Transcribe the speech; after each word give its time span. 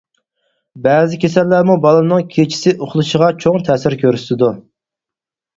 بەزى 0.85 1.19
كېسەللەرمۇ 1.25 1.75
بالىنىڭ 1.83 2.25
كېچىسى 2.37 2.73
ئۇخلىشىغا 2.87 3.29
چوڭ 3.45 3.63
تەسىر 3.69 3.97
كۆرسىتىدۇ. 4.07 4.51